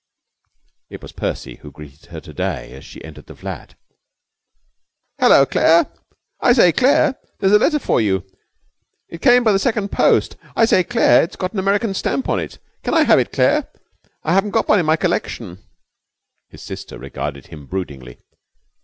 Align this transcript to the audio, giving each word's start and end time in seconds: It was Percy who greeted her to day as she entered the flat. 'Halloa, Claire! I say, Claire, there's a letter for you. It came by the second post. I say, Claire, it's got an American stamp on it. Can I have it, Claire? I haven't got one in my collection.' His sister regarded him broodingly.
It 0.89 1.03
was 1.03 1.11
Percy 1.11 1.57
who 1.57 1.69
greeted 1.71 2.07
her 2.07 2.19
to 2.21 2.33
day 2.33 2.71
as 2.73 2.83
she 2.83 3.03
entered 3.03 3.27
the 3.27 3.35
flat. 3.35 3.75
'Halloa, 5.19 5.45
Claire! 5.45 5.91
I 6.39 6.53
say, 6.53 6.71
Claire, 6.71 7.19
there's 7.37 7.51
a 7.51 7.59
letter 7.59 7.77
for 7.77 8.01
you. 8.01 8.25
It 9.09 9.21
came 9.21 9.43
by 9.43 9.51
the 9.51 9.59
second 9.59 9.89
post. 9.91 10.37
I 10.55 10.65
say, 10.65 10.83
Claire, 10.83 11.21
it's 11.21 11.35
got 11.35 11.53
an 11.53 11.59
American 11.59 11.93
stamp 11.93 12.29
on 12.29 12.39
it. 12.39 12.57
Can 12.81 12.95
I 12.95 13.03
have 13.03 13.19
it, 13.19 13.31
Claire? 13.31 13.67
I 14.23 14.33
haven't 14.33 14.49
got 14.57 14.67
one 14.67 14.79
in 14.79 14.87
my 14.87 14.95
collection.' 14.95 15.59
His 16.49 16.63
sister 16.63 16.97
regarded 16.97 17.47
him 17.53 17.67
broodingly. 17.67 18.17